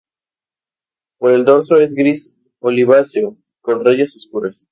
[1.19, 4.59] Por el dorso es gris oliváceo, con rayas oscuras.